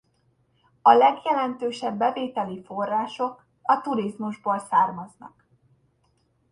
A 0.81 0.91
legjelentősebb 0.93 1.97
bevételi 1.97 2.63
források 2.63 3.45
a 3.61 3.81
turizmusból 3.81 4.59
származnak. 4.59 5.45